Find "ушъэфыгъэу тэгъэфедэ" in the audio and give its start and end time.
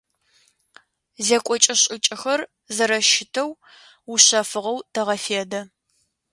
4.11-5.61